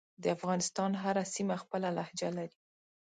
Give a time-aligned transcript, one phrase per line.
[0.25, 2.57] دافغانستان هره سیمه خپله لهجه لری